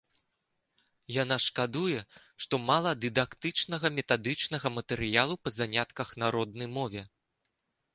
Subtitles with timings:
[1.23, 1.99] Яна шкадуе,
[2.47, 7.11] што мала дыдактычнага, метадычнага матэрыялу па занятках на роднай мове.